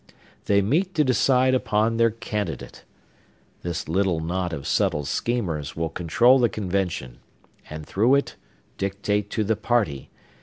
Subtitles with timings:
[0.45, 2.85] They meet to decide upon their candidate.
[3.61, 7.19] This little knot of subtle schemers will control the convention,
[7.69, 8.35] and, through it,
[8.79, 10.09] dictate to the party.